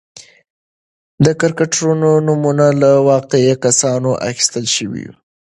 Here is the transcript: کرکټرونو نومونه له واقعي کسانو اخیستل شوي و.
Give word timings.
کرکټرونو 1.41 2.09
نومونه 2.27 2.65
له 2.81 2.91
واقعي 3.09 3.53
کسانو 3.63 4.11
اخیستل 4.29 4.65
شوي 4.75 5.03
و. 5.07 5.11